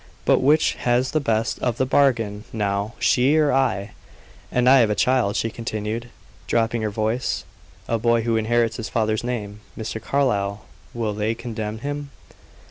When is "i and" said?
3.53-4.67